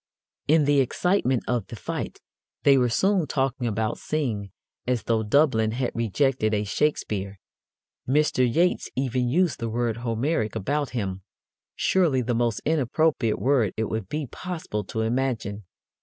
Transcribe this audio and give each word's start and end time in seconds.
In 0.47 0.65
the 0.65 0.79
excitement 0.79 1.43
of 1.47 1.67
the 1.67 1.75
fight 1.75 2.19
they 2.63 2.75
were 2.75 2.89
soon 2.89 3.27
talking 3.27 3.67
about 3.67 3.99
Synge 3.99 4.49
as 4.87 5.03
though 5.03 5.21
Dublin 5.21 5.73
had 5.73 5.91
rejected 5.93 6.55
a 6.55 6.63
Shakespeare. 6.63 7.39
Mr. 8.09 8.51
Yeats 8.51 8.89
even 8.95 9.29
used 9.29 9.59
the 9.59 9.69
word 9.69 9.97
"Homeric" 9.97 10.55
about 10.55 10.89
him 10.97 11.21
surely 11.75 12.23
the 12.23 12.33
most 12.33 12.61
inappropriate 12.65 13.37
word 13.37 13.75
it 13.77 13.91
would 13.91 14.09
be 14.09 14.25
possible 14.25 14.83
to 14.85 15.01
imagine. 15.01 15.65